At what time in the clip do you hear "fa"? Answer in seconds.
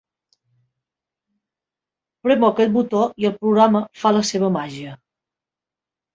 4.05-4.15